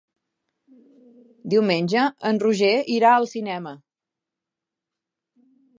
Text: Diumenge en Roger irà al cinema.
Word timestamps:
Diumenge 1.55 2.07
en 2.31 2.41
Roger 2.47 2.73
irà 2.97 3.13
al 3.19 3.31
cinema. 3.37 3.75